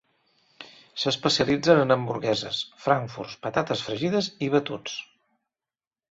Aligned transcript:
S'especialitzen 1.01 1.81
en 1.81 1.95
hamburgueses, 1.95 2.61
frankfurts, 2.85 3.35
patates 3.43 3.83
fregides 3.89 4.31
i 4.47 4.49
batuts. 4.55 4.97